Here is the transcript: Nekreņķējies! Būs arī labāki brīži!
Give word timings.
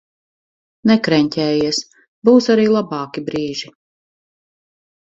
Nekreņķējies! 0.91 1.83
Būs 2.31 2.51
arī 2.57 2.67
labāki 2.79 3.25
brīži! 3.31 3.75